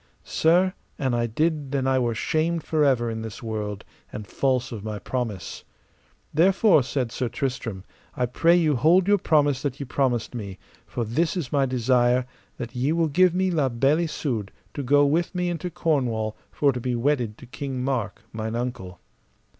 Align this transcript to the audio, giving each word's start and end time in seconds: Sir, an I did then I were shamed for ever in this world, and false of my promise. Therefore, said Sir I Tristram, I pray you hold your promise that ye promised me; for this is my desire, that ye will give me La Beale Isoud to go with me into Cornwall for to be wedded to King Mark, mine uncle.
Sir, 0.25 0.73
an 0.97 1.13
I 1.13 1.27
did 1.27 1.71
then 1.71 1.85
I 1.85 1.99
were 1.99 2.15
shamed 2.15 2.63
for 2.63 2.83
ever 2.83 3.11
in 3.11 3.21
this 3.21 3.43
world, 3.43 3.85
and 4.11 4.25
false 4.25 4.71
of 4.71 4.83
my 4.83 4.97
promise. 4.97 5.63
Therefore, 6.33 6.81
said 6.81 7.11
Sir 7.11 7.27
I 7.27 7.29
Tristram, 7.29 7.83
I 8.15 8.25
pray 8.25 8.55
you 8.55 8.75
hold 8.77 9.07
your 9.07 9.19
promise 9.19 9.61
that 9.61 9.79
ye 9.79 9.85
promised 9.85 10.33
me; 10.33 10.57
for 10.87 11.05
this 11.05 11.37
is 11.37 11.51
my 11.51 11.67
desire, 11.67 12.25
that 12.57 12.75
ye 12.75 12.91
will 12.91 13.09
give 13.09 13.35
me 13.35 13.51
La 13.51 13.69
Beale 13.69 13.99
Isoud 13.99 14.49
to 14.73 14.81
go 14.81 15.05
with 15.05 15.35
me 15.35 15.49
into 15.49 15.69
Cornwall 15.69 16.35
for 16.51 16.71
to 16.71 16.79
be 16.81 16.95
wedded 16.95 17.37
to 17.37 17.45
King 17.45 17.83
Mark, 17.83 18.23
mine 18.33 18.55
uncle. 18.55 18.99